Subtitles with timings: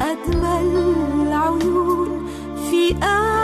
[0.00, 0.94] أجمل
[1.26, 2.26] العيون
[2.70, 3.43] في آه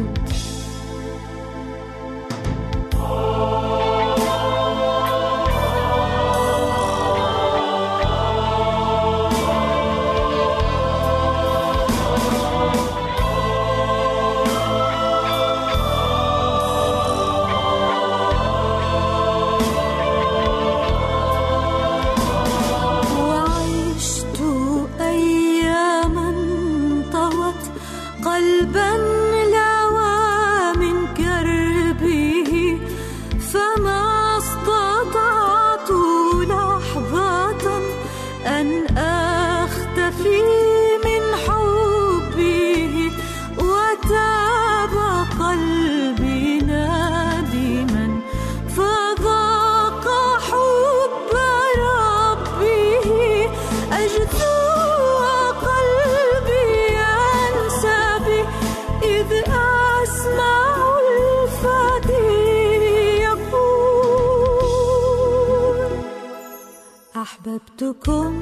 [67.41, 68.33] أحببتكم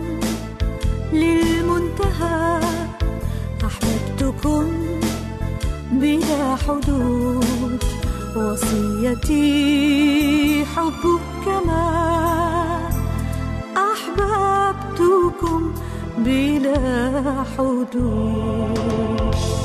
[1.14, 2.60] للمنتهى
[3.66, 4.72] أحببتكم
[5.92, 7.84] بلا حدود
[8.36, 9.46] وصيتي
[10.76, 11.86] حبك كما
[13.78, 15.74] أحببتكم
[16.18, 19.59] بلا حدود.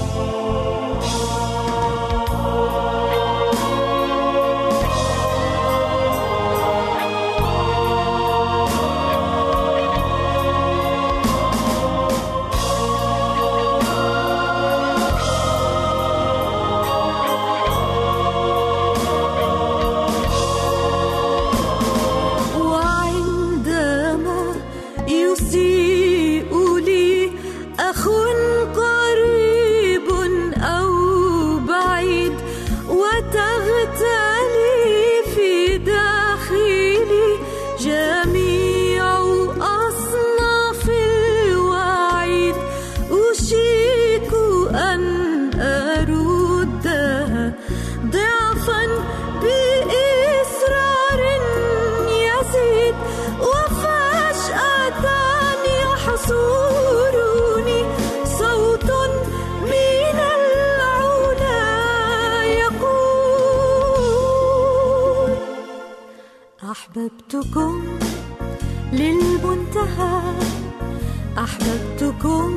[71.39, 72.51] أحببتكم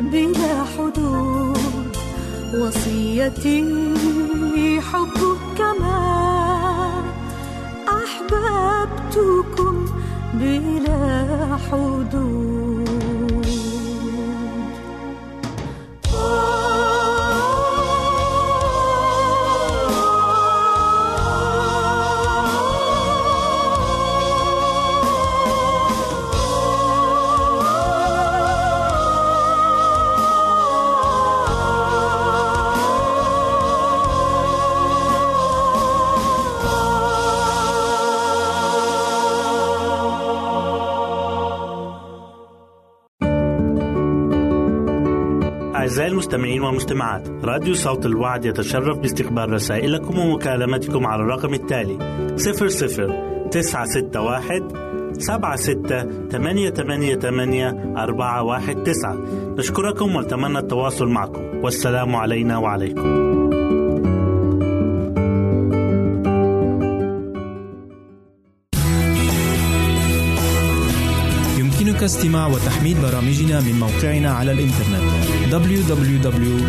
[0.00, 1.96] بلا حدود
[2.54, 3.64] وصيتي
[4.80, 6.00] حبك كما
[7.88, 9.74] أحببتكم
[10.34, 12.67] بلا حدود.
[46.28, 51.98] المستمعين والمستمعات راديو صوت الوعد يتشرف باستقبال رسائلكم ومكالمتكم على الرقم التالي
[52.36, 54.68] 00 961
[55.18, 59.16] سبعة ستة ثمانية ثمانية ثمانية أربعة واحد تسعة.
[59.58, 61.64] نشكركم ونتمنى التواصل معكم.
[61.64, 63.27] والسلام علينا وعليكم.
[72.08, 75.02] استماع وتحميل برامجنا من موقعنا على الإنترنت
[75.52, 76.64] www.awr.org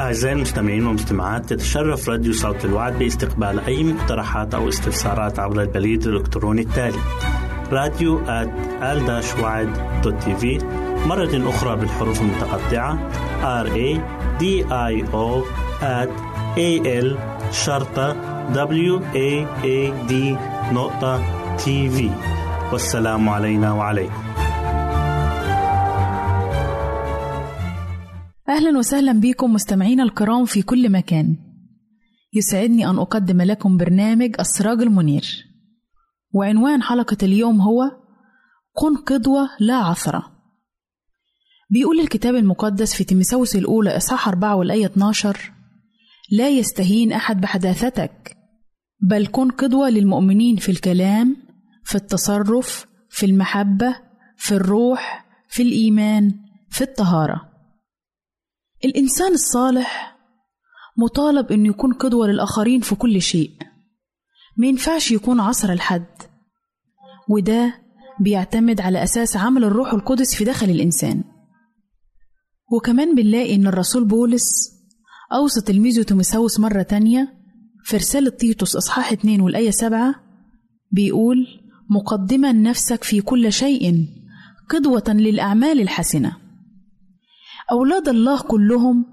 [0.00, 6.62] أعزائي المستمعين والمستمعات تتشرف راديو صوت الوعد باستقبال أي مقترحات أو استفسارات عبر البريد الإلكتروني
[6.62, 6.98] التالي
[7.70, 8.20] راديو
[10.36, 10.58] في
[11.06, 13.90] مرة أخرى بالحروف المتقطعة R A
[14.40, 15.28] D I O
[15.82, 16.10] at
[16.56, 16.70] A
[17.04, 17.08] L
[17.52, 18.12] شرطة
[18.52, 19.30] W A
[19.64, 20.12] A D
[20.72, 21.22] نقطة
[21.56, 22.10] تي في
[22.72, 24.24] والسلام علينا وعليكم.
[28.48, 31.36] أهلا وسهلا بكم مستمعينا الكرام في كل مكان.
[32.32, 35.24] يسعدني أن أقدم لكم برنامج السراج المنير.
[36.32, 37.90] وعنوان حلقة اليوم هو
[38.72, 40.33] كن قدوة لا عثرة
[41.70, 45.52] بيقول الكتاب المقدس في تيمساوس الأولى إصحاح 4 والآية 12
[46.30, 48.36] لا يستهين أحد بحداثتك
[49.00, 51.36] بل كن قدوة للمؤمنين في الكلام
[51.84, 53.96] في التصرف في المحبة
[54.36, 56.34] في الروح في الإيمان
[56.70, 57.48] في الطهارة.
[58.84, 60.16] الإنسان الصالح
[60.96, 63.50] مطالب إنه يكون قدوة للآخرين في كل شيء.
[64.56, 66.06] ما ينفعش يكون عصر الحد
[67.28, 67.80] وده
[68.20, 71.24] بيعتمد على أساس عمل الروح القدس في داخل الإنسان.
[72.72, 74.70] وكمان بنلاقي إن الرسول بولس
[75.32, 77.34] أوصى تلميذه تيموثاوس مرة تانية
[77.84, 80.14] في رسالة تيتوس إصحاح 2 والآية 7
[80.92, 81.46] بيقول
[81.90, 84.06] مقدما نفسك في كل شيء
[84.70, 86.36] قدوة للأعمال الحسنة.
[87.72, 89.04] أولاد الله كلهم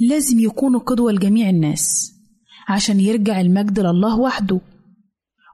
[0.00, 2.12] لازم يكونوا قدوة لجميع الناس
[2.68, 4.60] عشان يرجع المجد لله وحده.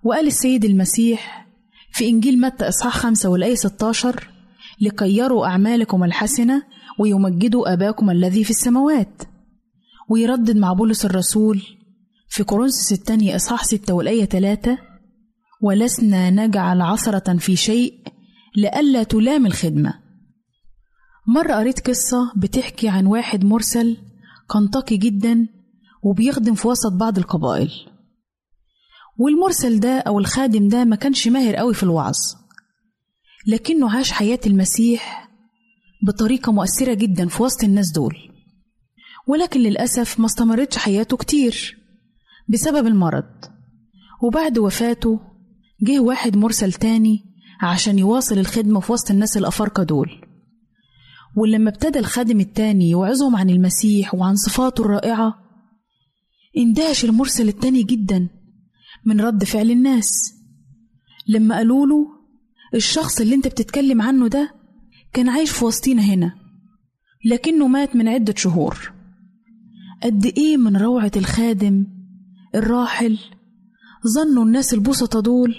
[0.04, 1.46] وقال السيد المسيح
[1.92, 4.28] في إنجيل متى إصحاح 5 والآية 16
[4.80, 6.62] لكي يروا أعمالكم الحسنة
[6.98, 9.22] ويمجدوا أباكم الذي في السماوات.
[10.10, 11.62] ويردد مع بولس الرسول
[12.28, 14.78] في كورنثوس الثانية إصحاح 6 والآية 3
[15.62, 17.94] ولسنا نجعل عثرة في شيء
[18.56, 19.94] لئلا تلام الخدمة.
[21.28, 23.96] مرة قريت قصة بتحكي عن واحد مرسل
[24.50, 25.48] كان تقي جدا
[26.02, 27.70] وبيخدم في وسط بعض القبائل.
[29.18, 32.16] والمرسل ده أو الخادم ده ما كانش ماهر قوي في الوعظ
[33.46, 35.24] لكنه عاش حياة المسيح
[36.02, 38.16] بطريقة مؤثرة جدا في وسط الناس دول.
[39.26, 41.78] ولكن للأسف ما استمرتش حياته كتير
[42.48, 43.44] بسبب المرض.
[44.22, 45.20] وبعد وفاته
[45.82, 47.24] جه واحد مرسل تاني
[47.62, 50.10] عشان يواصل الخدمة في وسط الناس الأفارقة دول.
[51.36, 55.34] ولما ابتدى الخادم التاني يوعظهم عن المسيح وعن صفاته الرائعة
[56.56, 58.28] اندهش المرسل التاني جدا
[59.06, 60.34] من رد فعل الناس.
[61.28, 62.06] لما قالوا له
[62.74, 64.53] الشخص اللي انت بتتكلم عنه ده
[65.14, 66.35] كان عايش في وسطينا هنا
[67.30, 68.92] لكنه مات من عدة شهور.
[70.02, 71.87] قد إيه من روعة الخادم
[72.54, 73.18] الراحل
[74.14, 75.54] ظنوا الناس البسطة دول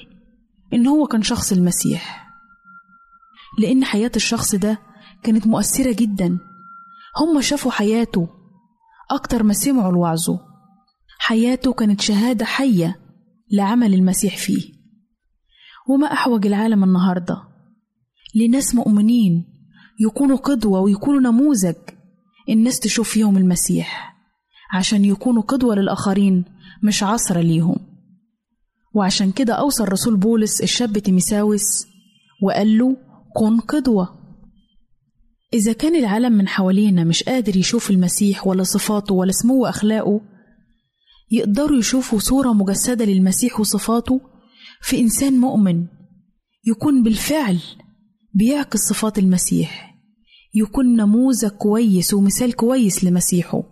[0.74, 2.28] إن هو كان شخص المسيح.
[3.60, 4.80] لأن حياة الشخص ده
[5.24, 6.40] كانت مؤثرة جدا.
[7.18, 8.28] هم شافوا حياته
[9.12, 10.40] أكتر ما سمعوا الوعظه
[11.20, 13.00] حياته كانت شهادة حية
[13.52, 14.74] لعمل المسيح فيه.
[15.90, 17.55] وما أحوج العالم النهاردة.
[18.36, 19.46] لناس مؤمنين
[20.00, 21.76] يكونوا قدوة ويكونوا نموذج
[22.50, 24.16] الناس تشوف فيهم المسيح
[24.74, 26.46] عشان يكونوا قدوة للآخرين
[26.84, 27.76] مش عصرة ليهم.
[28.94, 31.88] وعشان كده أوصى الرسول بولس الشاب تيميساوس
[32.44, 32.98] وقال له
[33.36, 34.10] كن قدوة.
[35.54, 40.22] إذا كان العالم من حوالينا مش قادر يشوف المسيح ولا صفاته ولا سمو أخلاقه
[41.32, 44.22] يقدروا يشوفوا صورة مجسدة للمسيح وصفاته
[44.82, 45.86] في إنسان مؤمن
[46.68, 47.60] يكون بالفعل
[48.36, 49.96] بيعكس صفات المسيح.
[50.54, 53.64] يكون نموذج كويس ومثال كويس لمسيحه.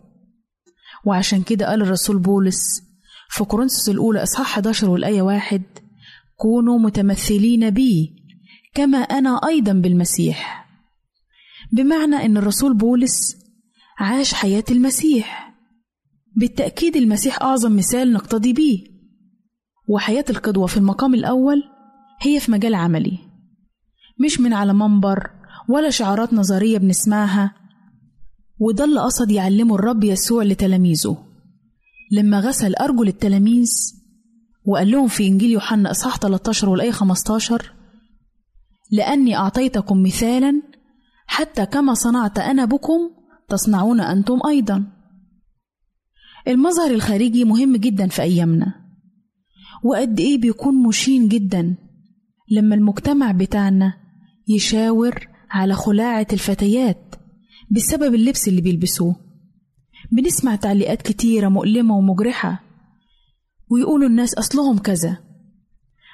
[1.05, 2.81] وعشان كده قال الرسول بولس
[3.29, 5.61] في كورنثوس الأولى إصحاح 11 والآية واحد
[6.35, 8.15] كونوا متمثلين بي
[8.73, 10.67] كما أنا أيضا بالمسيح.
[11.71, 13.35] بمعنى أن الرسول بولس
[13.99, 15.53] عاش حياة المسيح.
[16.35, 18.83] بالتأكيد المسيح أعظم مثال نقتدي بيه.
[19.87, 21.63] وحياة القدوة في المقام الأول
[22.21, 23.19] هي في مجال عملي.
[24.25, 25.29] مش من على منبر
[25.69, 27.55] ولا شعارات نظرية بنسمعها.
[28.59, 31.17] وده اللي قصد يعلمه الرب يسوع لتلاميذه.
[32.11, 33.69] لما غسل أرجل التلاميذ
[34.65, 37.73] وقال لهم في إنجيل يوحنا إصحاح 13 والآية 15
[38.91, 40.61] لأني أعطيتكم مثالا
[41.27, 42.99] حتى كما صنعت أنا بكم
[43.49, 44.83] تصنعون أنتم أيضا.
[46.47, 48.73] المظهر الخارجي مهم جدا في أيامنا.
[49.83, 51.75] وقد إيه بيكون مشين جدا
[52.51, 54.02] لما المجتمع بتاعنا
[54.47, 57.15] يشاور على خلاعة الفتيات
[57.71, 59.15] بسبب اللبس اللي بيلبسوه.
[60.11, 62.63] بنسمع تعليقات كتيرة مؤلمة ومجرحة
[63.69, 65.17] ويقولوا الناس أصلهم كذا.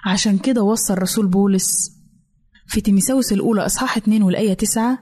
[0.06, 1.92] عشان كده وصى الرسول بولس
[2.68, 5.00] في تيميساوس الأولى أصحاح 2 والآية 9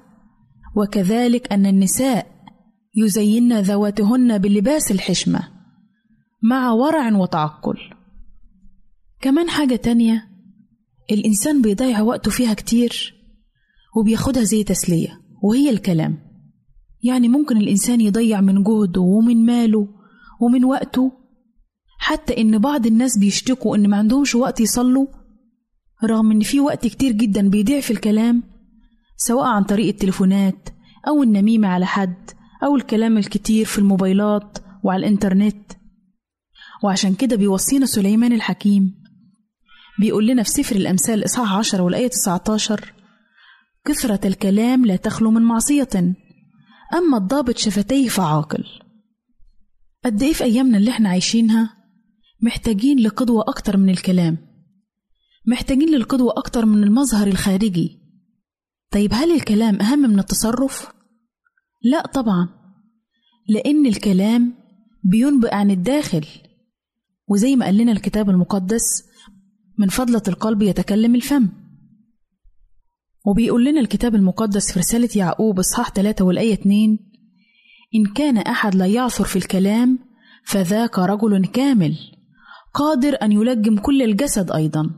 [0.75, 2.37] وكذلك أن النساء
[2.95, 5.47] يزين ذواتهن بلباس الحشمة
[6.43, 7.77] مع ورع وتعقل.
[9.21, 10.27] كمان حاجة تانية
[11.11, 13.16] الإنسان بيضيع وقته فيها كتير.
[13.97, 16.17] وبياخدها زي تسلية وهي الكلام.
[17.03, 19.87] يعني ممكن الإنسان يضيع من جهده ومن ماله
[20.41, 21.11] ومن وقته.
[21.99, 25.07] حتى إن بعض الناس بيشتكوا إن ما عندهمش وقت يصلوا
[26.03, 28.43] رغم إن في وقت كتير جدا بيضيع في الكلام
[29.17, 30.69] سواء عن طريق التليفونات
[31.07, 32.31] أو النميمة على حد
[32.63, 35.71] أو الكلام الكتير في الموبايلات وعلى الإنترنت.
[36.83, 38.93] وعشان كده بيوصينا سليمان الحكيم
[39.99, 42.93] بيقول لنا في سفر الأمثال إصحاح 10 والآية 19
[43.87, 46.15] كثرة الكلام لا تخلو من معصية.
[46.93, 48.63] أما الضابط شفتيه فعاقل.
[50.05, 51.77] قد إيه في أيامنا اللي إحنا عايشينها
[52.41, 54.37] محتاجين لقدوة أكتر من الكلام؟
[55.47, 57.99] محتاجين للقدوة أكتر من المظهر الخارجي.
[58.91, 60.87] طيب هل الكلام أهم من التصرف؟
[61.83, 62.49] لا طبعا
[63.49, 64.53] لأن الكلام
[65.03, 66.25] بينبئ عن الداخل.
[67.27, 69.03] وزي ما قال لنا الكتاب المقدس
[69.79, 71.49] من فضلة القلب يتكلم الفم.
[73.27, 76.99] وبيقول لنا الكتاب المقدس في رسالة يعقوب إصحاح 3 والآية 2
[77.95, 79.99] إن كان أحد لا يعثر في الكلام
[80.45, 81.97] فذاك رجل كامل
[82.73, 84.89] قادر أن يلجم كل الجسد أيضا.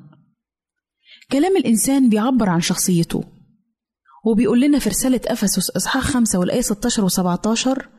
[1.31, 3.23] كلام الإنسان بيعبر عن شخصيته
[4.25, 7.89] وبيقول لنا في رسالة أفسس إصحاح 5 والآية 16 و 17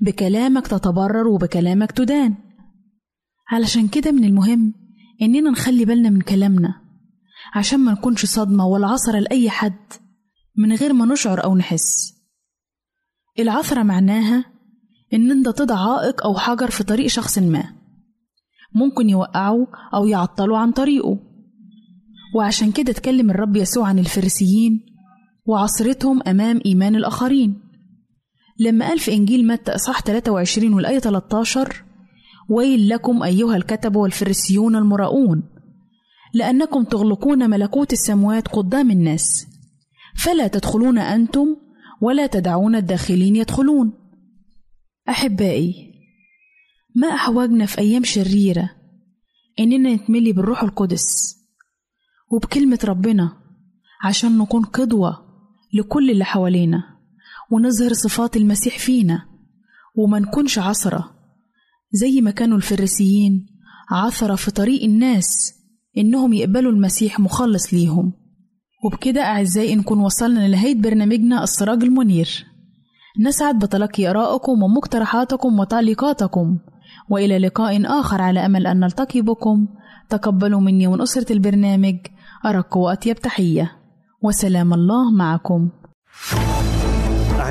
[0.00, 2.34] بكلامك تتبرر وبكلامك تدان.
[3.52, 4.74] علشان كده من المهم
[5.22, 6.81] إننا نخلي بالنا من كلامنا.
[7.54, 9.92] عشان ما نكونش صدمة ولا عثرة لأي حد
[10.56, 12.14] من غير ما نشعر أو نحس.
[13.38, 14.44] العثرة معناها
[15.14, 17.64] إن أنت تضع عائق أو حجر في طريق شخص ما.
[18.74, 21.18] ممكن يوقعه أو يعطله عن طريقه.
[22.36, 24.80] وعشان كده اتكلم الرب يسوع عن الفريسيين
[25.46, 27.62] وعصرتهم أمام إيمان الآخرين.
[28.58, 31.84] لما قال في إنجيل متى إصحاح 23 والآية 13
[32.50, 35.51] ويل لكم أيها الكتب والفريسيون المراؤون
[36.34, 39.46] لأنكم تغلقون ملكوت السموات قدام الناس.
[40.16, 41.56] فلا تدخلون أنتم
[42.00, 43.92] ولا تدعون الداخلين يدخلون.
[45.08, 45.92] أحبائي
[46.96, 48.70] ما أحوجنا في أيام شريرة
[49.60, 51.36] إننا نتملي بالروح القدس
[52.30, 53.32] وبكلمة ربنا
[54.04, 55.18] عشان نكون قدوة
[55.74, 56.82] لكل اللي حوالينا
[57.50, 59.26] ونظهر صفات المسيح فينا
[59.94, 61.14] وما نكونش عثرة
[61.92, 63.46] زي ما كانوا الفريسيين
[63.90, 65.54] عثرة في طريق الناس
[65.98, 68.12] إنهم يقبلوا المسيح مخلص ليهم.
[68.84, 72.44] وبكده أعزائي نكون وصلنا لنهاية برنامجنا السراج المنير.
[73.20, 76.58] نسعد بتلقي آرائكم ومقترحاتكم وتعليقاتكم.
[77.10, 79.66] وإلى لقاء آخر على أمل أن نلتقي بكم.
[80.08, 81.96] تقبلوا مني ومن أسرة البرنامج
[82.46, 83.72] أرق وأطيب تحية.
[84.22, 85.70] وسلام الله معكم.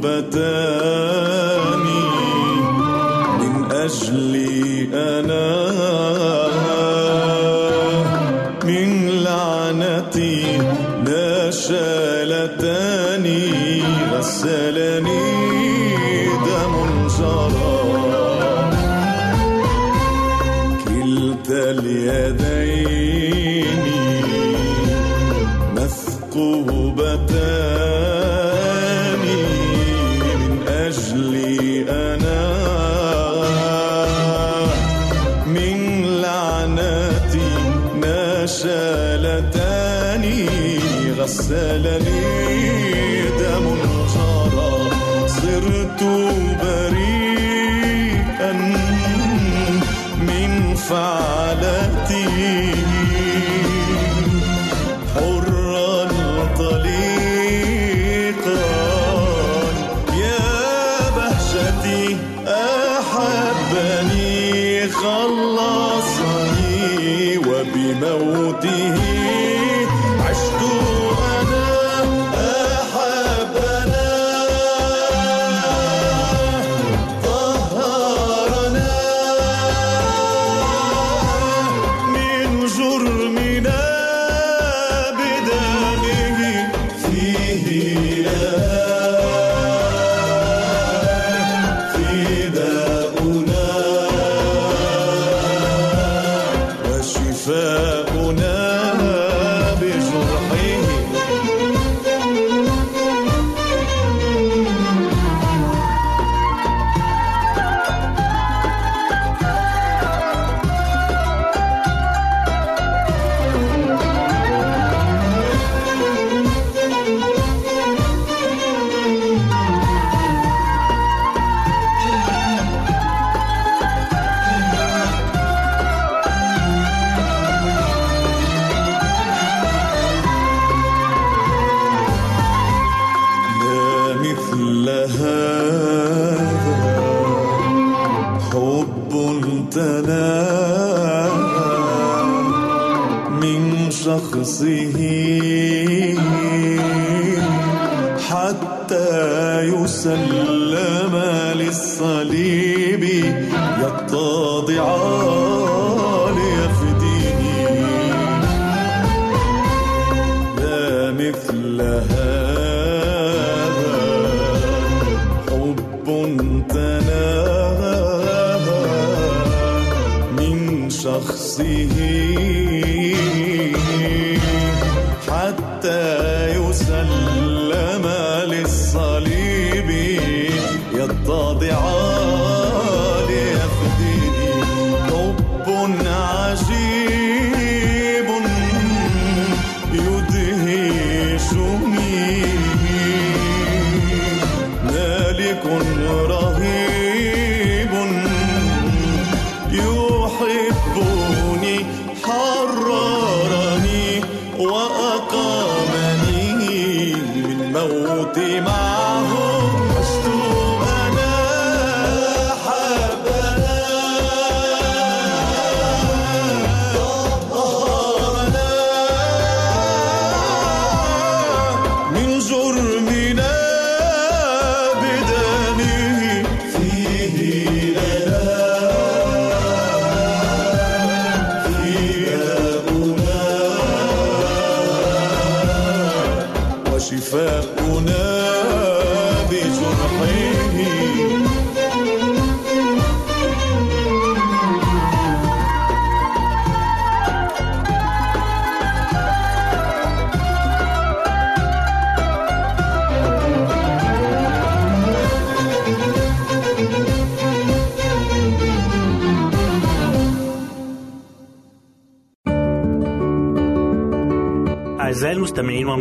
[0.00, 0.49] مثقوبتان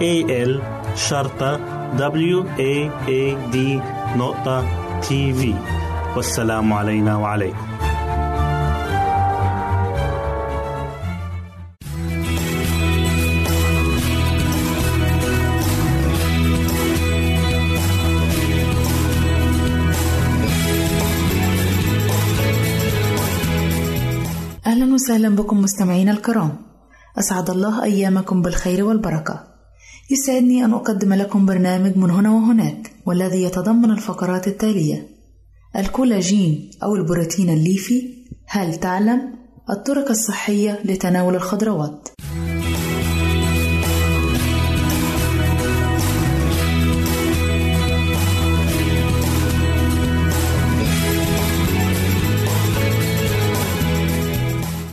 [0.00, 0.60] A L
[0.96, 1.56] شرطة
[1.96, 2.72] W A
[3.08, 3.56] A D
[4.16, 4.64] نقطة
[5.00, 5.54] تي في
[6.16, 7.66] والسلام علينا وعليكم.
[24.66, 26.56] أهلا وسهلا بكم مستمعينا الكرام.
[27.18, 29.55] أسعد الله أيامكم بالخير والبركة.
[30.10, 35.08] يسعدني أن أقدم لكم برنامج من هنا وهناك والذي يتضمن الفقرات التالية.
[35.76, 38.02] الكولاجين أو البروتين الليفي
[38.46, 39.20] هل تعلم؟
[39.70, 42.08] الطرق الصحية لتناول الخضروات.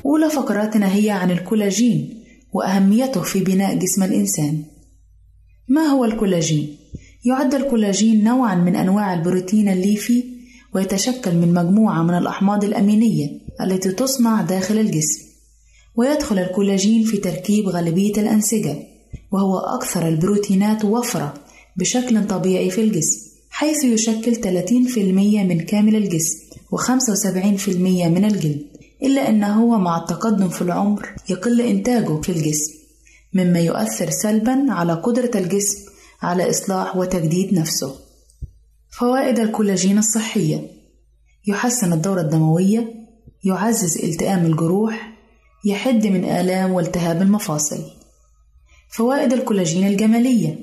[0.05, 2.23] أولى فقراتنا هي عن الكولاجين
[2.53, 4.72] وأهميته في بناء جسم الإنسان.
[5.73, 6.77] ما هو الكولاجين؟
[7.25, 10.23] يعد الكولاجين نوعًا من أنواع البروتين الليفي
[10.75, 13.29] ويتشكل من مجموعة من الأحماض الأمينية
[13.61, 15.21] التي تصنع داخل الجسم.
[15.95, 18.77] ويدخل الكولاجين في تركيب غالبية الأنسجة،
[19.31, 21.33] وهو أكثر البروتينات وفرة
[21.77, 26.39] بشكل طبيعي في الجسم، حيث يشكل 30% من كامل الجسم
[26.75, 27.69] و75%
[28.07, 28.65] من الجلد.
[29.03, 32.82] إلا أنه مع التقدم في العمر يقل إنتاجه في الجسم
[33.33, 35.77] مما يؤثر سلبا على قدرة الجسم
[36.21, 37.95] على إصلاح وتجديد نفسه.
[38.89, 40.67] فوائد الكولاجين الصحية
[41.47, 42.93] يحسن الدورة الدموية
[43.43, 45.13] يعزز التئام الجروح
[45.65, 47.83] يحد من آلام والتهاب المفاصل.
[48.89, 50.59] فوائد الكولاجين الجمالية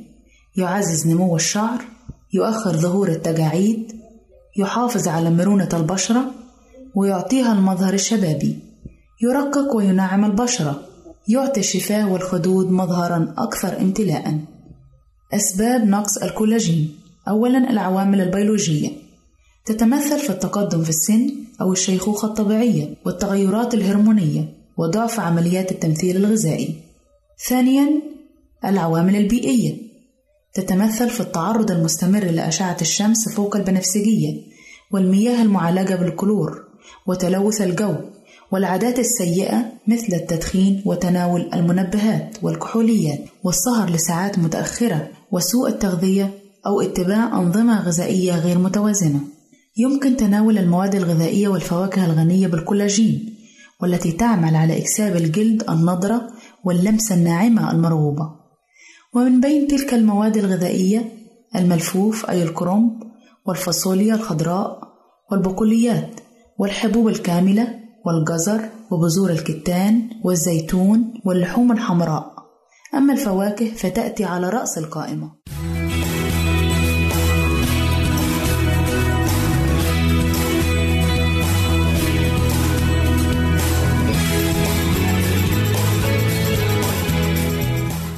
[0.56, 1.84] يعزز نمو الشعر
[2.32, 3.92] يؤخر ظهور التجاعيد
[4.56, 6.30] يحافظ على مرونة البشرة
[6.94, 8.58] ويعطيها المظهر الشبابي.
[9.22, 10.89] يرقق وينعم البشرة.
[11.28, 14.40] يعطي الشفاه والخدود مظهرا أكثر امتلاء.
[15.34, 16.96] أسباب نقص الكولاجين.
[17.28, 18.90] أولا العوامل البيولوجية.
[19.66, 21.30] تتمثل في التقدم في السن
[21.60, 26.74] أو الشيخوخة الطبيعية والتغيرات الهرمونية وضعف عمليات التمثيل الغذائي.
[27.48, 28.02] ثانيا
[28.64, 29.76] العوامل البيئية.
[30.54, 34.42] تتمثل في التعرض المستمر لأشعة الشمس فوق البنفسجية
[34.92, 36.64] والمياه المعالجة بالكلور
[37.06, 37.94] وتلوث الجو.
[38.52, 46.30] والعادات السيئة مثل التدخين وتناول المنبهات والكحوليات والسهر لساعات متأخرة وسوء التغذية
[46.66, 49.20] أو اتباع أنظمة غذائية غير متوازنة.
[49.76, 53.36] يمكن تناول المواد الغذائية والفواكه الغنية بالكولاجين
[53.82, 56.30] والتي تعمل على إكساب الجلد النضرة
[56.64, 58.30] واللمسة الناعمة المرغوبة.
[59.14, 61.12] ومن بين تلك المواد الغذائية
[61.56, 63.02] الملفوف أي الكرنب
[63.46, 64.80] والفاصوليا الخضراء
[65.30, 66.20] والبقوليات
[66.58, 68.60] والحبوب الكاملة والجزر
[68.90, 72.32] وبذور الكتان والزيتون واللحوم الحمراء.
[72.94, 75.30] أما الفواكه فتأتي على رأس القائمة.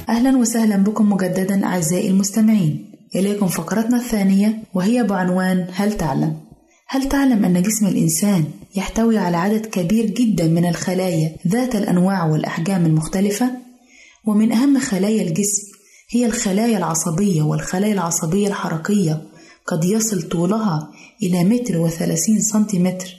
[0.09, 2.91] أهلا وسهلا بكم مجددا أعزائي المستمعين.
[3.15, 6.52] إليكم فقرتنا الثانية وهي بعنوان هل تعلم؟
[6.93, 12.85] هل تعلم أن جسم الإنسان يحتوي على عدد كبير جدا من الخلايا ذات الأنواع والأحجام
[12.85, 13.51] المختلفة؟
[14.25, 15.63] ومن أهم خلايا الجسم
[16.09, 19.21] هي الخلايا العصبية والخلايا العصبية الحركية
[19.67, 20.91] قد يصل طولها
[21.23, 23.17] إلى متر وثلاثين سنتيمتر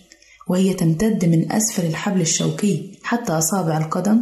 [0.49, 4.21] وهي تمتد من أسفل الحبل الشوكي حتى أصابع القدم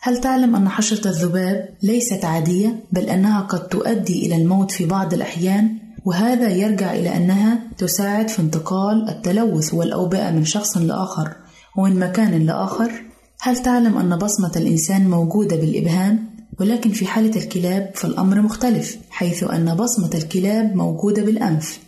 [0.00, 5.14] هل تعلم أن حشرة الذباب ليست عادية بل أنها قد تؤدي إلى الموت في بعض
[5.14, 11.36] الأحيان وهذا يرجع إلى أنها تساعد في انتقال التلوث والأوبئة من شخص لآخر
[11.76, 12.92] ومن مكان لآخر
[13.40, 19.74] هل تعلم أن بصمة الإنسان موجودة بالإبهام؟ ولكن في حالة الكلاب فالأمر مختلف حيث أن
[19.74, 21.78] بصمة الكلاب موجودة بالأنف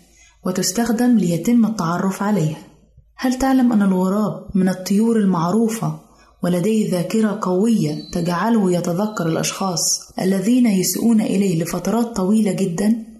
[0.46, 2.58] وتستخدم ليتم التعرف عليها
[3.16, 6.00] هل تعلم أن الغراب من الطيور المعروفة
[6.42, 9.80] ولديه ذاكرة قوية تجعله يتذكر الأشخاص
[10.20, 13.11] الذين يسيئون إليه لفترات طويلة جدا؟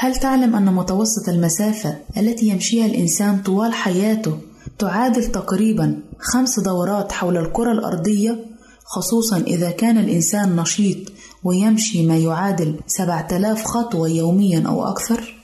[0.00, 4.38] هل تعلم أن متوسط المسافة التي يمشيها الإنسان طوال حياته
[4.78, 8.44] تعادل تقريبا خمس دورات حول الكرة الأرضية
[8.84, 11.12] خصوصا إذا كان الإنسان نشيط
[11.44, 15.34] ويمشي ما يعادل 7000 خطوة يوميا أو أكثر؟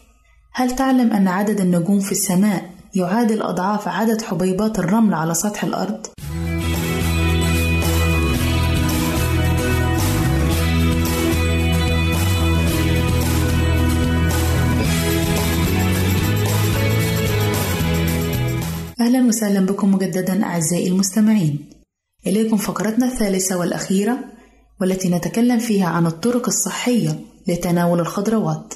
[0.53, 6.07] هل تعلم أن عدد النجوم في السماء يعادل أضعاف عدد حبيبات الرمل على سطح الأرض؟
[19.05, 21.59] أهلا وسهلا بكم مجددا أعزائي المستمعين.
[22.27, 24.19] إليكم فقرتنا الثالثة والأخيرة
[24.81, 28.75] والتي نتكلم فيها عن الطرق الصحية لتناول الخضروات.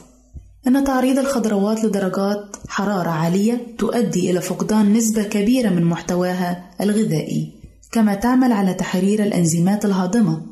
[0.67, 7.53] أن تعريض الخضروات لدرجات حرارة عالية تؤدي إلى فقدان نسبة كبيرة من محتواها الغذائي
[7.93, 10.43] كما تعمل على تحرير الأنزيمات الهاضمة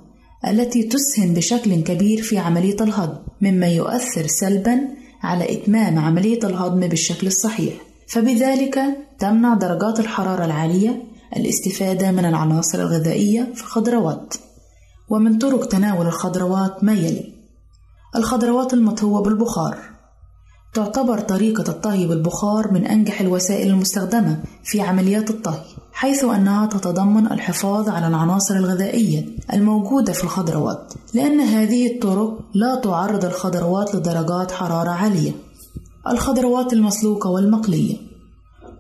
[0.48, 4.80] التي تسهم بشكل كبير في عملية الهضم مما يؤثر سلبا
[5.22, 7.74] على إتمام عملية الهضم بالشكل الصحيح.
[8.08, 11.02] فبذلك تمنع درجات الحرارة العالية
[11.36, 14.34] الاستفادة من العناصر الغذائية في الخضروات
[15.08, 17.32] ومن طرق تناول الخضروات ما يلي.
[18.16, 19.78] الخضروات المطهوة بالبخار.
[20.74, 27.88] تعتبر طريقة الطهي بالبخار من أنجح الوسائل المستخدمة في عمليات الطهي حيث أنها تتضمن الحفاظ
[27.88, 35.32] على العناصر الغذائية الموجودة في الخضروات لأن هذه الطرق لا تعرض الخضروات لدرجات حرارة عالية.
[36.08, 38.05] الخضروات المسلوقة والمقلية.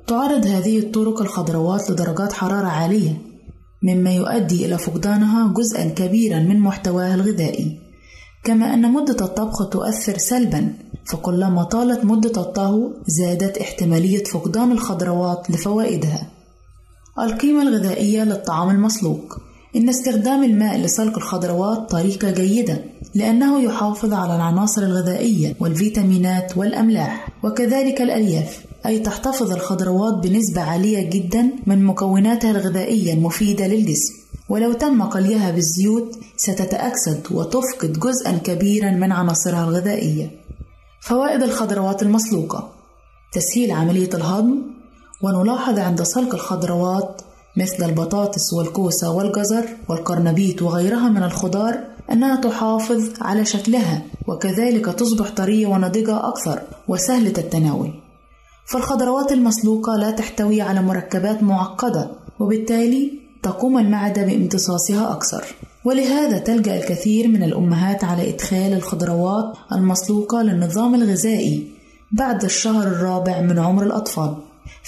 [0.06, 3.16] تعرض هذه الطرق الخضروات لدرجات حرارة عالية
[3.82, 7.78] مما يؤدي إلى فقدانها جزءا كبيرا من محتواها الغذائي.
[8.44, 10.72] كما أن مدة الطبخ تؤثر سلبا
[11.04, 16.30] فكلما طالت مدة الطهو زادت احتمالية فقدان الخضروات لفوائدها.
[17.18, 19.38] القيمة الغذائية للطعام المسلوق.
[19.76, 28.02] إن استخدام الماء لسلق الخضروات طريقة جيدة لأنه يحافظ على العناصر الغذائية والفيتامينات والأملاح وكذلك
[28.02, 28.66] الألياف.
[28.86, 34.14] أي تحتفظ الخضروات بنسبة عالية جدا من مكوناتها الغذائية المفيدة للجسم.
[34.48, 40.30] ولو تم قليها بالزيوت ستتأكسد وتفقد جزءا كبيرا من عناصرها الغذائية.
[41.00, 42.72] فوائد الخضروات المسلوقة
[43.32, 44.62] تسهيل عملية الهضم
[45.22, 47.22] ونلاحظ عند سلق الخضروات
[47.56, 55.66] مثل البطاطس والكوسة والجزر والقرنبيط وغيرها من الخضار أنها تحافظ على شكلها وكذلك تصبح طرية
[55.66, 58.05] ونضجة أكثر وسهلة التناول.
[58.66, 65.44] فالخضروات المسلوقة لا تحتوي على مركبات معقدة وبالتالي تقوم المعدة بامتصاصها أكثر.
[65.84, 71.68] ولهذا تلجأ الكثير من الأمهات على إدخال الخضروات المسلوقة للنظام الغذائي
[72.12, 74.34] بعد الشهر الرابع من عمر الأطفال.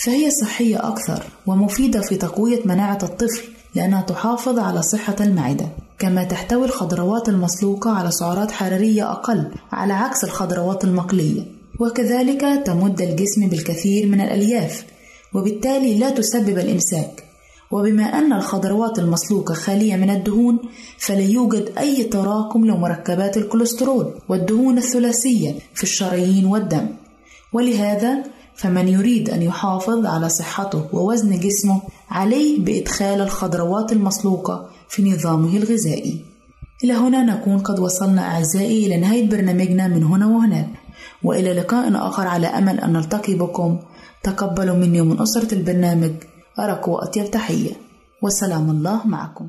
[0.04, 3.42] فهي صحية أكثر ومفيدة في تقوية مناعة الطفل
[3.74, 5.68] لأنها تحافظ على صحة المعدة.
[5.98, 11.58] كما تحتوي الخضروات المسلوقة على سعرات حرارية أقل على عكس الخضروات المقلية.
[11.81, 14.85] وكذلك تمد الجسم بالكثير من الألياف
[15.35, 17.24] وبالتالي لا تسبب الإمساك.
[17.70, 20.59] وبما أن الخضروات المسلوقة خالية من الدهون
[20.98, 26.88] فلا يوجد أي تراكم لمركبات الكوليسترول والدهون الثلاثية في الشرايين والدم.
[27.52, 28.24] ولهذا
[28.57, 36.24] فمن يريد أن يحافظ على صحته ووزن جسمه عليه بإدخال الخضروات المسلوقة في نظامه الغذائي.
[36.85, 40.68] إلى هنا نكون قد وصلنا أعزائي إلى نهاية برنامجنا من هنا وهناك.
[41.22, 43.78] وإلى لقاء آخر على أمل أن نلتقي بكم.
[44.22, 46.12] تقبلوا مني ومن أسرة البرنامج.
[46.59, 47.72] أرق وأطيب تحية.
[48.22, 49.48] وسلام الله معكم.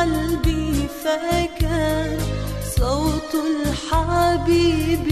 [0.00, 2.18] قلبي فكان
[2.76, 5.08] صوت الحبيب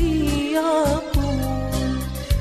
[0.53, 1.99] يقول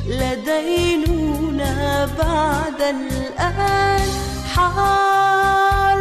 [0.07, 4.07] لديننا بعد الآن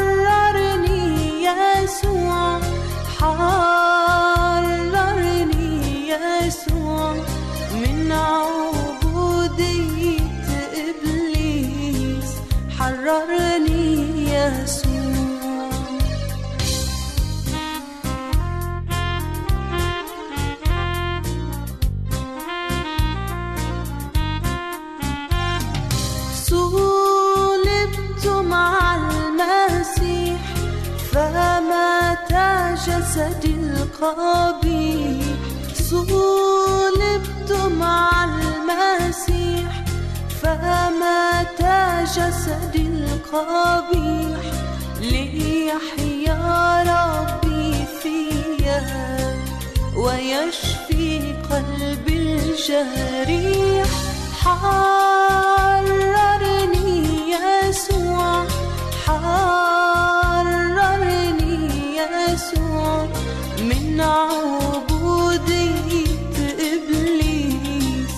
[0.07, 2.61] حررني يسوع
[4.39, 7.13] حررني يسوع
[7.75, 10.21] من عبودية
[10.87, 12.31] إبليس
[12.79, 13.46] حررني
[34.03, 35.25] القبيح
[35.75, 39.85] صلبت مع المسيح
[40.43, 41.61] فمات
[42.17, 44.45] جسدي القبيح
[45.01, 46.39] ليحيا
[46.83, 47.73] ربي
[48.03, 48.83] فيا
[49.97, 53.89] ويشفي قلبي الجريح.
[54.43, 55.81] حررني
[57.33, 58.47] يسوع
[59.07, 60.57] حررني
[61.97, 63.16] يسوع.
[63.67, 65.57] من عبودية
[66.73, 68.13] إبليس.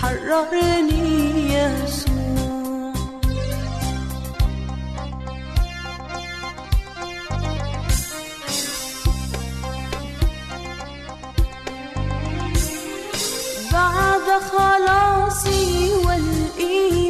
[0.00, 2.92] حررني يسوع.
[13.72, 17.01] بعد خلاصي والإيمان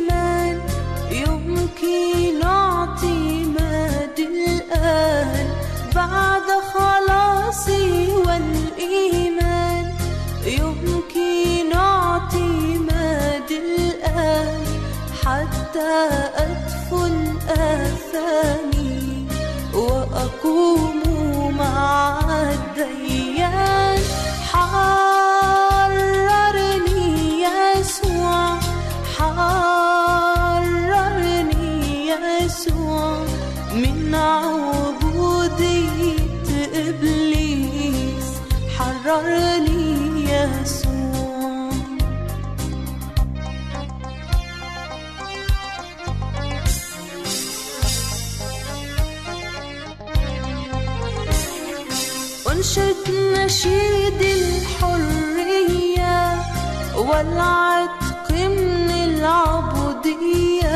[57.23, 60.73] والعتق من العبودية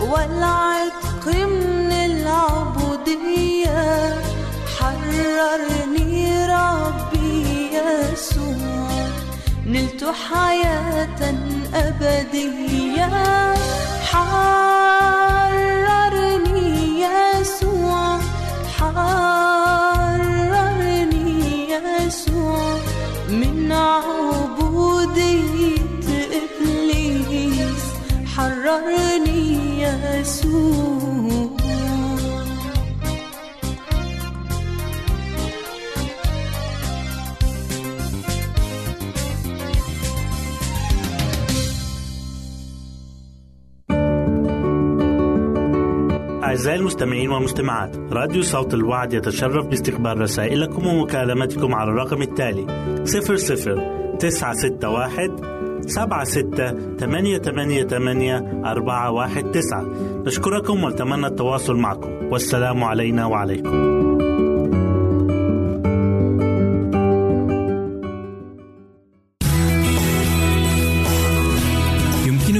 [0.00, 3.82] والعتق من العبودية
[4.78, 9.08] حررني ربي يسوع.
[9.66, 11.20] نلت حياة
[11.74, 12.63] أبدية.
[46.64, 52.66] أعزائي المستمعين والمستمعات راديو صوت الوعد يتشرف باستقبال رسائلكم ومكالمتكم على الرقم التالي
[53.04, 59.84] 00 961 سبعة ستة ثمانية ثمانية ثمانية أربعة واحد تسعة.
[60.26, 62.10] نشكركم ونتمنى التواصل معكم.
[62.32, 63.93] والسلام علينا وعليكم.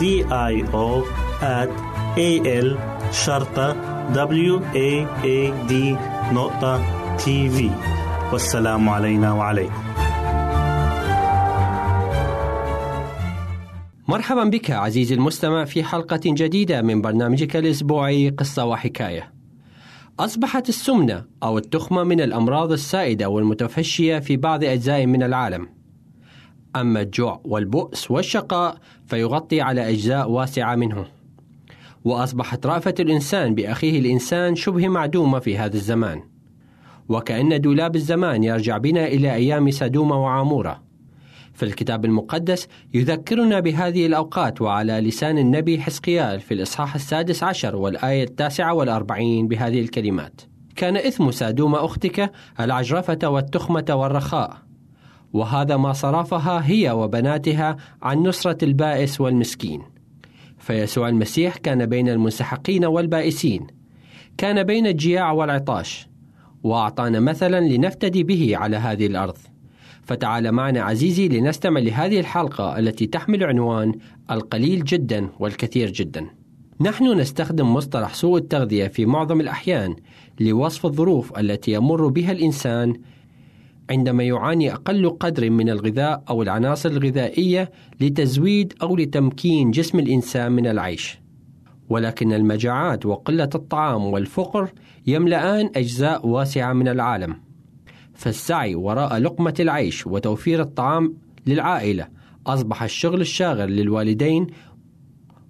[0.00, 1.04] D I O
[1.42, 1.70] at
[2.16, 2.30] A
[2.64, 2.68] L
[3.12, 3.76] شرطة
[4.12, 5.72] W A A D
[6.32, 6.82] نقطة
[7.16, 7.70] تي في
[8.32, 9.82] والسلام علينا وعليكم
[14.08, 19.32] مرحبا بك عزيزي المستمع في حلقة جديدة من برنامجك الأسبوعي قصة وحكاية.
[20.18, 25.68] أصبحت السمنة أو التخمة من الأمراض السائدة والمتفشية في بعض أجزاء من العالم.
[26.76, 28.76] أما الجوع والبؤس والشقاء
[29.12, 31.04] فيغطي على أجزاء واسعة منه.
[32.04, 36.22] وأصبحت رأفة الإنسان بأخيه الإنسان شبه معدومة في هذا الزمان.
[37.08, 40.82] وكأن دولاب الزمان يرجع بنا إلى أيام سدوم وعامورة.
[41.54, 48.24] في الكتاب المقدس يذكرنا بهذه الأوقات وعلى لسان النبي حسقيال في الإصحاح السادس عشر والآية
[48.24, 50.40] التاسعة والأربعين بهذه الكلمات
[50.76, 54.56] كان إثم سادوم أختك العجرفة والتخمة والرخاء
[55.32, 59.82] وهذا ما صرفها هي وبناتها عن نصرة البائس والمسكين.
[60.58, 63.66] فيسوع المسيح كان بين المنسحقين والبائسين.
[64.38, 66.08] كان بين الجياع والعطاش
[66.62, 69.36] وأعطانا مثلا لنفتدي به على هذه الأرض.
[70.02, 73.92] فتعال معنا عزيزي لنستمع لهذه الحلقة التي تحمل عنوان
[74.30, 76.26] القليل جدا والكثير جدا.
[76.80, 79.96] نحن نستخدم مصطلح سوء التغذية في معظم الأحيان
[80.40, 82.94] لوصف الظروف التي يمر بها الإنسان
[83.90, 87.70] عندما يعاني أقل قدر من الغذاء أو العناصر الغذائية
[88.00, 91.20] لتزويد أو لتمكين جسم الإنسان من العيش.
[91.88, 94.72] ولكن المجاعات وقلة الطعام والفقر
[95.06, 97.36] يملأان أجزاء واسعة من العالم.
[98.14, 101.16] فالسعي وراء لقمة العيش وتوفير الطعام
[101.46, 102.08] للعائلة
[102.46, 104.46] أصبح الشغل الشاغر للوالدين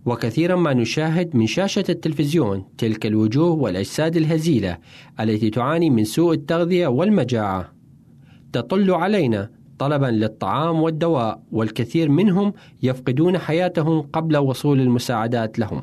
[0.07, 4.79] وكثيرا ما نشاهد من شاشة التلفزيون تلك الوجوه والأجساد الهزيلة
[5.21, 7.73] التي تعاني من سوء التغذية والمجاعة.
[8.53, 15.83] تطل علينا طلبا للطعام والدواء والكثير منهم يفقدون حياتهم قبل وصول المساعدات لهم.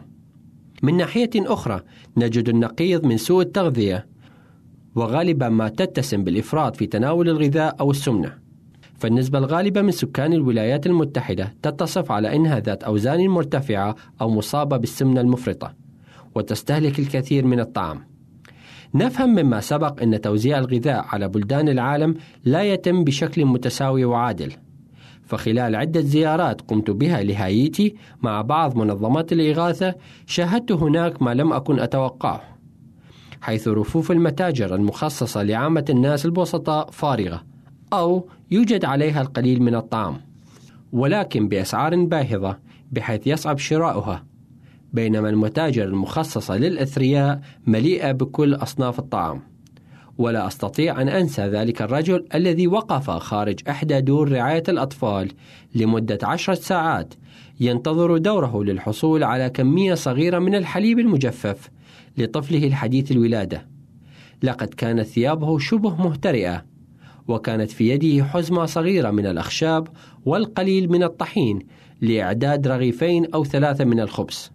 [0.83, 1.81] من ناحية أخرى
[2.17, 4.07] نجد النقيض من سوء التغذية
[4.95, 8.33] وغالبا ما تتسم بالإفراط في تناول الغذاء أو السمنة.
[8.99, 15.21] فالنسبة الغالبة من سكان الولايات المتحدة تتصف على أنها ذات أوزان مرتفعة أو مصابة بالسمنة
[15.21, 15.73] المفرطة
[16.35, 18.09] وتستهلك الكثير من الطعام
[18.93, 22.15] نفهم مما سبق أن توزيع الغذاء على بلدان العالم
[22.45, 24.53] لا يتم بشكل متساوي وعادل.
[25.25, 31.79] فخلال عدة زيارات قمت بها لهايتي مع بعض منظمات الإغاثة شاهدت هناك ما لم أكن
[31.79, 32.41] أتوقعه
[33.41, 37.43] حيث رفوف المتاجر المخصصة لعامة الناس البسطاء فارغة
[37.93, 40.21] أو يوجد عليها القليل من الطعام.
[40.91, 42.57] ولكن بأسعار باهظة
[42.91, 44.23] بحيث يصعب شراؤها.
[44.93, 49.41] بينما المتاجر المخصصة للأثرياء مليئة بكل أصناف الطعام
[50.17, 55.31] ولا أستطيع أن أنسى ذلك الرجل الذي وقف خارج إحدى دور رعاية الأطفال
[55.75, 57.13] لمدة عشرة ساعات
[57.59, 61.69] ينتظر دوره للحصول على كمية صغيرة من الحليب المجفف
[62.17, 63.67] لطفله الحديث الولادة
[64.43, 66.65] لقد كانت ثيابه شبه مهترئة
[67.27, 69.87] وكانت في يده حزمة صغيرة من الأخشاب
[70.25, 71.59] والقليل من الطحين
[72.01, 74.51] لإعداد رغيفين أو ثلاثة من الخبز.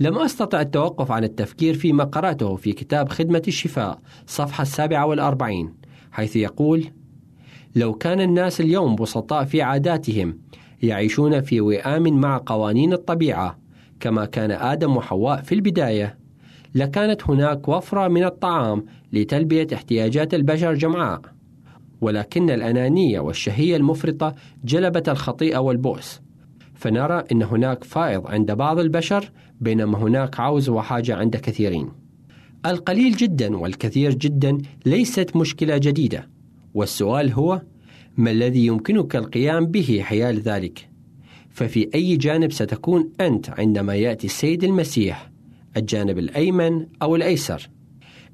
[0.00, 5.74] لم أستطع التوقف عن التفكير فيما قرأته في كتاب خدمة الشفاء صفحة السابعة والأربعين
[6.12, 6.84] حيث يقول
[7.76, 10.38] لو كان الناس اليوم بسطاء في عاداتهم
[10.82, 13.58] يعيشون في وئام مع قوانين الطبيعة
[14.00, 16.18] كما كان آدم وحواء في البداية
[16.74, 21.20] لكانت هناك وفرة من الطعام لتلبية احتياجات البشر جمعاء
[22.00, 24.34] ولكن الأنانية والشهية المفرطة
[24.64, 26.20] جلبت الخطيئة والبؤس
[26.74, 29.30] فنرى أن هناك فائض عند بعض البشر
[29.60, 31.88] بينما هناك عوز وحاجة عند كثيرين.
[32.66, 36.28] القليل جدا والكثير جدا ليست مشكلة جديدة.
[36.74, 37.62] والسؤال هو
[38.16, 40.88] ما الذي يمكنك القيام به حيال ذلك؟
[41.50, 45.30] ففي أي جانب ستكون أنت عندما يأتي السيد المسيح؟
[45.76, 47.68] الجانب الأيمن أو الأيسر؟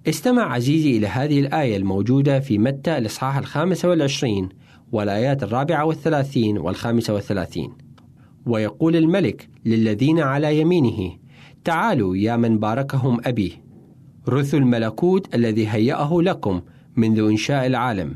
[0.09, 4.49] استمع عزيزي إلى هذه الآية الموجودة في متى الإصحاح الخامس والعشرين
[4.93, 7.73] والآيات الرابعة والثلاثين والخامسة والثلاثين.
[8.47, 11.17] ويقول الملك للذين على يمينه
[11.65, 13.53] تعالوا يا من باركهم أبي
[14.29, 16.61] رثوا الملكوت الذي هيأه لكم
[16.97, 18.15] منذ إنشاء العالم.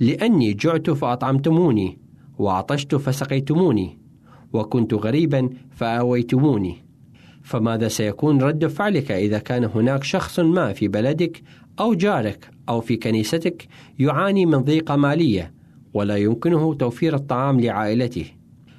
[0.00, 1.98] لأني جعت فأطعمتموني
[2.38, 3.98] وعطشت فسقيتموني
[4.52, 6.84] وكنت غريبا فآويتموني.
[7.42, 11.42] فماذا سيكون رد فعلك إذا كان هناك شخص ما في بلدك
[11.80, 15.52] أو جارك أو في كنيستك يعاني من ضيقة مالية
[15.94, 18.35] ولا يمكنه توفير الطعام لعائلته؟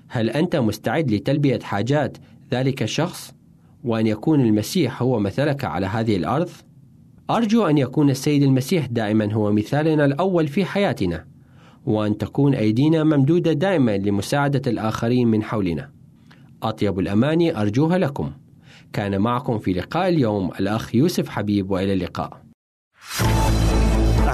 [0.08, 2.18] هل أنت مستعد لتلبية حاجات
[2.52, 3.34] ذلك الشخص؟
[3.84, 6.50] وأن يكون المسيح هو مثلك على هذه الأرض؟
[7.30, 11.26] أرجو أن يكون السيد المسيح دائما هو مثالنا الأول في حياتنا
[11.86, 15.92] وأن تكون أيدينا ممدودة دائما لمساعدة الآخرين من حولنا.
[16.64, 18.32] أطيب الأماني أرجوها لكم.
[18.94, 22.42] كان معكم في لقاء اليوم الأخ يوسف حبيب وإلى اللقاء.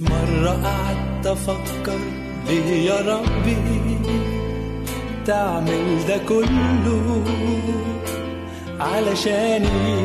[0.00, 0.10] الوعد.
[0.10, 1.98] مرة قعدت أفكر
[2.48, 3.56] ليه يا ربي
[5.26, 7.24] تعمل ده كله
[8.80, 10.04] علشاني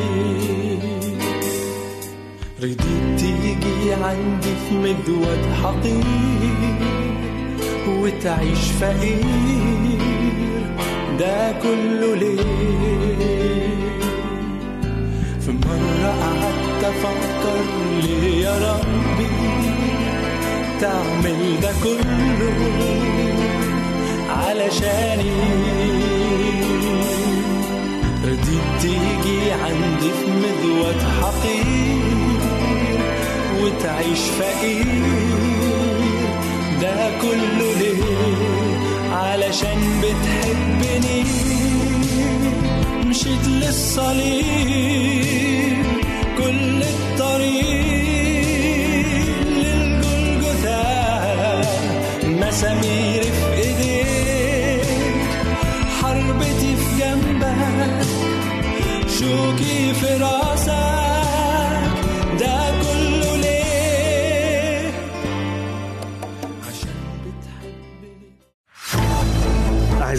[2.59, 6.03] رضيت تيجي عندي في مدود حقير
[7.89, 9.25] وتعيش فقير
[11.19, 12.41] ده كله ليه
[15.39, 16.40] في مرة قعدت
[16.91, 17.61] أفكر
[18.03, 19.27] ليه يا ربي.
[20.81, 22.55] تعمل ده كله
[24.29, 25.31] علشاني.
[28.25, 32.39] رضيت تيجي عندي في مذوة حقير
[33.61, 34.85] وتعيش فقير.
[36.81, 38.03] ده كله ليه؟
[39.11, 41.23] علشان بتحبني.
[43.05, 44.61] مشيت للصليب.
[46.41, 48.35] كل الطريق
[49.45, 50.83] للجلجثة.
[56.01, 58.05] حربتي جنبك.
[59.19, 60.80] شوكي في راسك.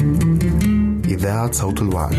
[1.05, 2.16] إذاعة صوت الوعد.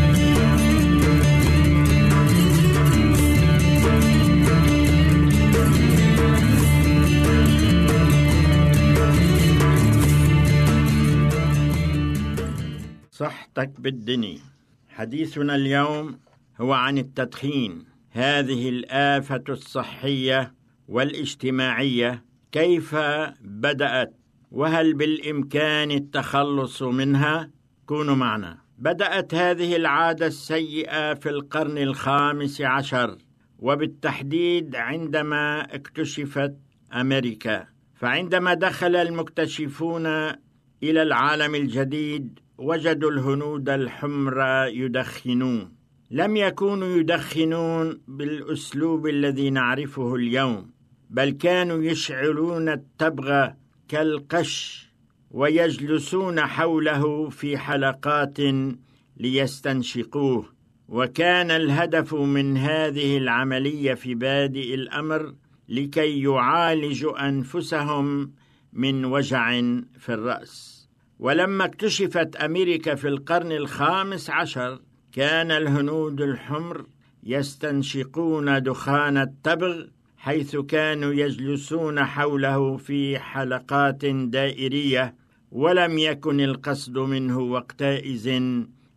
[13.11, 14.39] صحتك بالدني
[14.89, 16.19] حديثنا اليوم
[16.61, 17.85] هو عن التدخين.
[18.11, 20.53] هذه الآفة الصحية
[20.87, 22.25] والاجتماعية.
[22.51, 22.95] كيف
[23.41, 24.22] بدأت؟
[24.53, 27.49] وهل بالإمكان التخلص منها؟
[27.85, 28.57] كونوا معنا.
[28.77, 33.17] بدأت هذه العادة السيئة في القرن الخامس عشر
[33.59, 36.53] وبالتحديد عندما اكتشفت
[36.93, 37.67] أمريكا.
[37.95, 40.05] فعندما دخل المكتشفون
[40.83, 45.75] إلى العالم الجديد وجدوا الهنود الحمر يدخنون.
[46.11, 50.71] لم يكونوا يدخنون بالأسلوب الذي نعرفه اليوم
[51.09, 53.49] بل كانوا يشعلون التبغ
[53.93, 54.87] كالقش
[55.31, 58.37] ويجلسون حوله في حلقات
[59.17, 60.53] ليستنشقوه.
[60.87, 65.33] وكان الهدف من هذه العملية في بادئ الأمر
[65.69, 68.33] لكي يعالجوا أنفسهم
[68.73, 69.61] من وجع
[69.99, 70.87] في الرأس.
[71.19, 74.79] ولما اكتشفت أمريكا في القرن الخامس عشر
[75.11, 76.85] كان الهنود الحمر
[77.23, 79.85] يستنشقون دخان التبغ
[80.23, 85.15] حيث كانوا يجلسون حوله في حلقات دائرية
[85.51, 88.41] ولم يكن القصد منه وقتئذ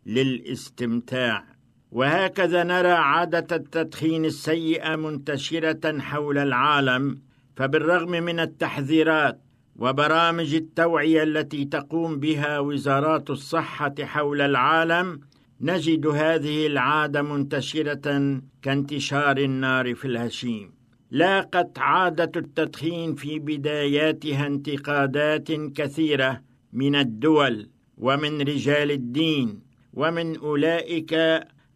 [0.07, 1.45] للاستمتاع.
[1.91, 7.18] وهكذا نرى عادة التدخين السيئة منتشرة حول العالم
[7.57, 9.41] فبالرغم من التحذيرات
[9.77, 15.20] وبرامج التوعية التي تقوم بها وزارات الصحة حول العالم
[15.61, 20.76] نجد هذه العادة منتشرة كانتشار النار في الهشيم.
[21.17, 26.43] لاقت عادة التدخين في بداياتها انتقادات كثيرة
[26.73, 29.61] من الدول ومن رجال الدين
[29.93, 31.14] ومن أولئك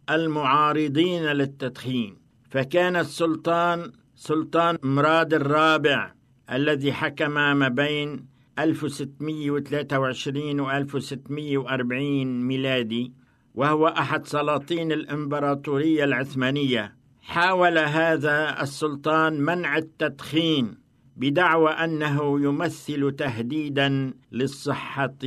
[0.09, 2.17] المعارضين للتدخين.
[2.49, 6.13] فكان السلطان سلطان مراد الرابع
[6.51, 8.25] الذي حكم ما بين
[8.59, 13.13] 1623 و 1640 ميلادي
[13.55, 17.00] وهو أحد سلاطين الإمبراطورية العثمانية.
[17.21, 20.77] حاول هذا السلطان منع التدخين
[21.17, 25.17] بدعوى أنه يمثل تهديدا للصحة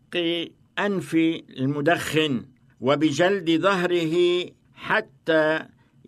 [0.80, 1.16] أنف
[1.60, 2.46] المدخن
[2.82, 5.60] وبجلد ظهره حتى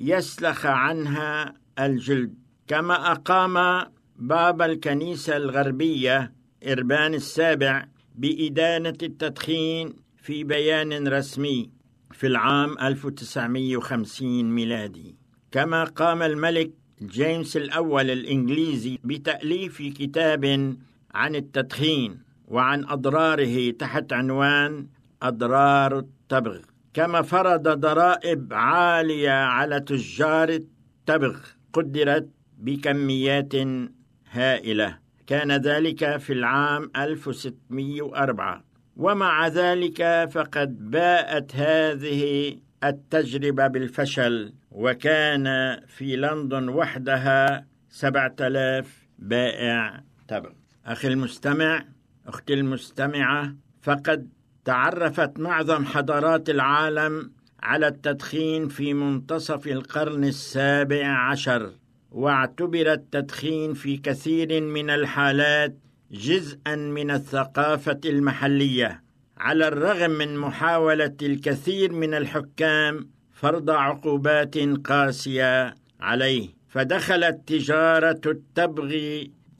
[0.01, 2.33] يسلخ عنها الجلد.
[2.67, 6.33] كما أقام باب الكنيسة الغربية
[6.67, 11.76] إربان السابع بإدانة التدخين في بيان رسمي.
[12.11, 15.15] في العام 1950 ميلادي.
[15.51, 20.75] كما قام الملك جيمس الأول الإنجليزي بتأليف كتاب
[21.13, 24.87] عن التدخين وعن أضراره تحت عنوان
[25.21, 26.59] أضرار التبغ.
[26.93, 31.37] كما فرض ضرائب عالية على تجار التبغ
[31.73, 33.53] قدرت بكميات
[34.31, 34.97] هائلة.
[35.27, 38.66] كان ذلك في العام 1604
[38.97, 50.49] ومع ذلك فقد باءت هذه التجربة بالفشل وكان في لندن وحدها سبعة آلاف بائع تبغ.
[50.85, 51.85] أخي المستمع
[52.27, 54.29] أختي المستمعة فقد
[54.65, 57.31] تعرفت معظم حضارات العالم
[57.63, 61.71] على التدخين في منتصف القرن السابع عشر
[62.11, 65.77] واعتبر التدخين في كثير من الحالات
[66.11, 69.03] جزءا من الثقافة المحلية
[69.37, 76.49] على الرغم من محاولة الكثير من الحكام فرض عقوبات قاسية عليه.
[76.69, 78.85] فدخلت تجارة التبغ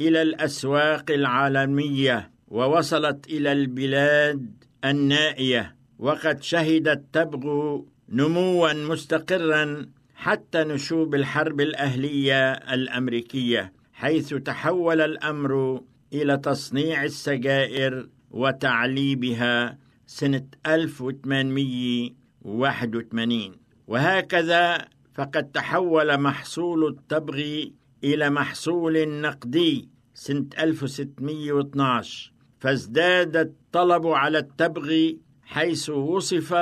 [0.01, 4.51] إلى الأسواق العالمية ووصلت إلى البلاد
[4.85, 5.75] النائية.
[5.99, 7.79] وقد شهد التبغ
[8.09, 9.85] نموا مستقرا
[10.15, 15.81] حتى نشوب الحرب الأهلية الأمريكية حيث تحول الأمر
[16.13, 23.55] إلى تصنيع السجائر وتعليبها سنة 1881
[23.87, 27.63] وهكذا فقد تحول محصول التبغ
[28.03, 35.11] إلى محصول نقدي سنة 1612 فازداد الطلب على التبغ
[35.43, 36.55] حيث وصف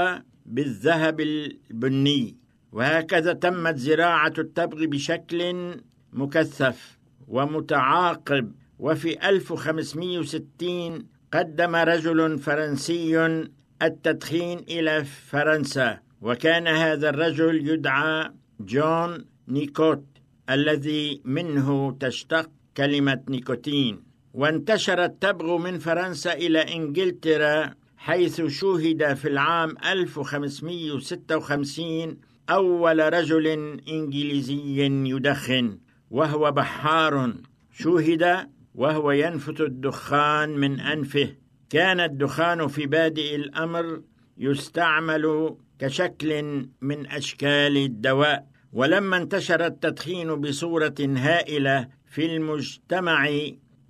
[0.45, 2.37] بالذهب البني.
[2.71, 5.71] وهكذا تمت زراعة التبغ بشكل
[6.13, 13.45] مكثف ومتعاقب وفي 1560 قدم رجل فرنسي
[13.81, 20.05] التدخين إلى فرنسا وكان هذا الرجل يدعى جون نيكوت
[20.49, 24.03] الذي منه تشتق كلمة نيكوتين.
[24.33, 32.17] وانتشر التبغ من فرنسا إلى إنجلترا حيث شوهد في العام 1556
[32.49, 33.47] أول رجل
[33.87, 35.77] إنجليزي يدخن
[36.11, 37.33] وهو بحار.
[37.71, 41.35] شوهد وهو ينفث الدخان من أنفه.
[41.69, 44.01] كان الدخان في بادئ الأمر
[44.37, 46.43] يستعمل كشكل
[46.81, 48.47] من أشكال الدواء.
[48.73, 53.29] ولما انتشر التدخين بصورة هائلة في المجتمع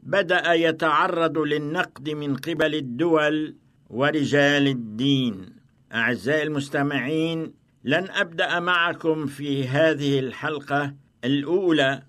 [0.04, 3.56] بدأ يتعرض للنقد من قبل الدول
[3.90, 5.56] ورجال الدين.
[5.94, 12.04] أعزائي المستمعين لن أبدأ معكم في هذه الحلقة الأولى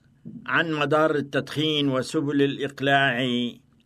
[0.46, 3.28] عن مدار التدخين وسبل الإقلاع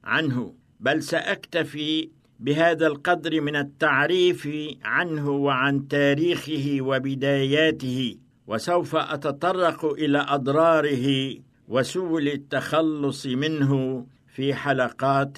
[0.04, 2.10] عنه بل سأكتفي
[2.40, 4.48] بهذا القدر من التعريف
[4.84, 8.16] عنه وعن تاريخه وبداياته
[8.46, 11.36] وسوف أتطرق إلى أضراره
[11.68, 15.36] وسبل التخلص منه في حلقات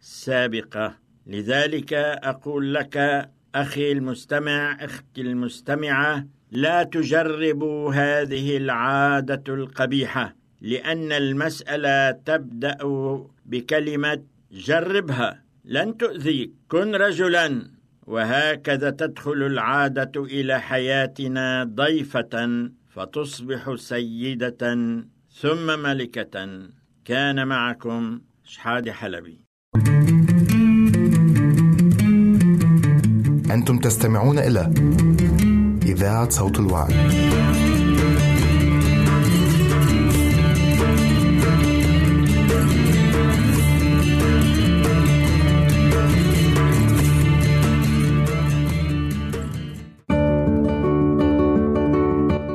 [0.00, 0.94] سابقة.
[1.26, 12.78] لذلك أقول لك أخي المستمع أختي المستمعة لا تجربوا هذه العادة القبيحة لأن المسألة تبدأ
[13.46, 14.22] بكلمة
[14.52, 16.52] جربها لن تؤذيك.
[16.68, 17.70] كن رجلا.
[18.06, 24.62] وهكذا تدخل العادة إلى حياتنا ضيفة فتصبح سيدة
[25.40, 26.58] ثم ملكة.
[27.04, 29.40] كان معكم شحاد حلبي.
[33.50, 34.72] أنتم تستمعون إلى
[35.86, 36.92] إذاعة صوت الوعد.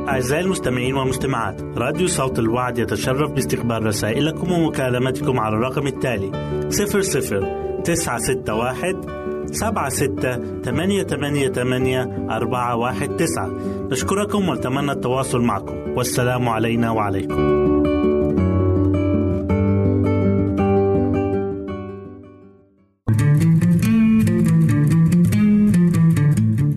[0.10, 6.32] أعزائي المستمعين والمستمعات راديو صوت الوعد يتشرف باستقبال رسائلكم ومكالمتكم على الرقم التالي
[6.70, 13.50] 00 961 سبعة ستة ثمانية ثمانية ثمانية أربعة واحد تسعة.
[13.91, 15.76] نشكركم ونتمنى التواصل معكم.
[15.98, 17.58] والسلام علينا وعليكم.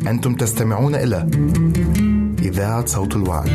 [0.09, 1.31] أنتم تستمعون إلى
[2.43, 3.51] إذاعة صوت الوعد.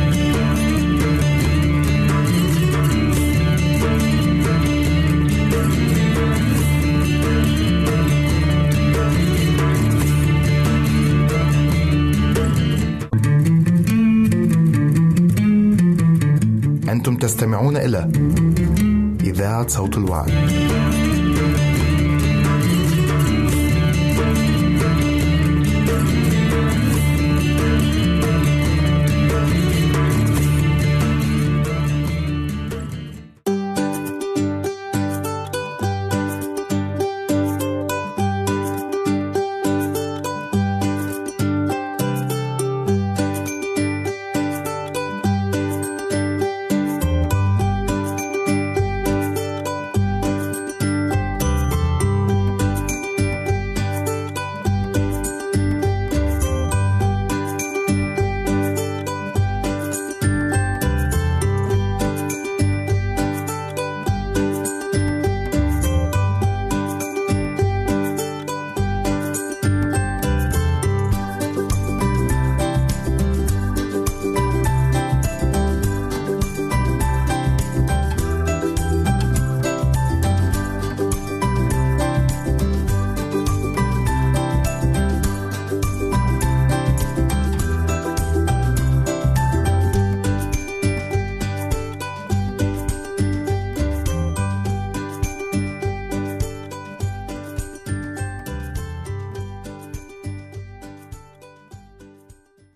[16.96, 18.10] أنتم تستمعون إلى
[19.20, 20.32] إذاعة صوت الوعد.